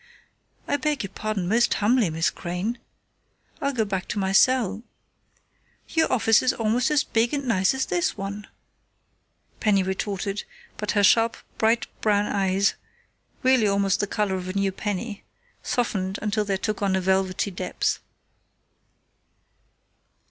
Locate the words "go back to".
3.71-4.17